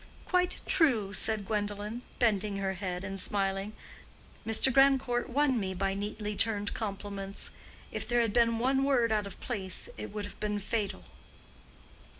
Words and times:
"Quite 0.25 0.61
true," 0.65 1.13
said 1.13 1.45
Gwendolen, 1.45 2.01
bending 2.17 2.57
her 2.57 2.73
head 2.73 3.03
and 3.03 3.19
smiling. 3.19 3.73
"Mr. 4.47 4.73
Grandcourt 4.73 5.29
won 5.29 5.59
me 5.59 5.75
by 5.75 5.93
neatly 5.93 6.35
turned 6.35 6.73
compliments. 6.73 7.51
If 7.91 8.07
there 8.07 8.21
had 8.21 8.33
been 8.33 8.57
one 8.57 8.83
word 8.83 9.11
out 9.11 9.27
of 9.27 9.39
place 9.39 9.89
it 9.99 10.11
would 10.11 10.25
have 10.25 10.39
been 10.39 10.57
fatal." 10.57 11.03